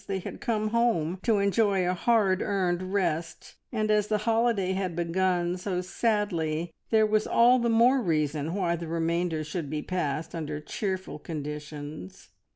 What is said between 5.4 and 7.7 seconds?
so sadly there was all the